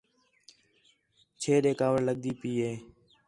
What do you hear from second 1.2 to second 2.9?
چھے ݙے کاوِڑ لڳدی پئی ہِے